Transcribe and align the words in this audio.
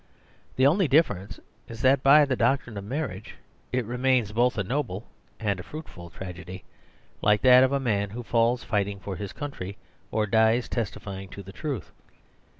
The 0.55 0.65
only 0.65 0.87
difference 0.87 1.39
is 1.67 1.83
that 1.83 2.01
by 2.01 2.25
the 2.25 2.35
doctrine 2.35 2.75
of 2.75 2.83
marriage 2.83 3.35
it 3.71 3.85
remains 3.85 4.31
both 4.31 4.57
a 4.57 4.63
noble 4.63 5.05
and 5.39 5.59
a 5.59 5.63
fruitful 5.63 6.09
tragedy; 6.09 6.63
like 7.21 7.43
that 7.43 7.63
of 7.63 7.71
a 7.71 7.79
man 7.79 8.09
who 8.09 8.23
falls 8.23 8.63
fighting 8.63 8.99
for 8.99 9.15
his 9.15 9.31
country, 9.31 9.77
or 10.09 10.25
dies 10.25 10.67
testify 10.67 11.19
ing 11.19 11.29
to 11.29 11.43
the 11.43 11.53
truth. 11.53 11.91